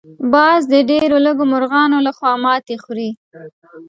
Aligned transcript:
باز 0.33 0.61
د 0.73 0.75
ډېر 0.89 1.09
لږو 1.25 1.43
مرغانو 1.53 1.97
لخوا 2.07 2.31
ماتې 2.43 2.75
خوري 2.83 3.09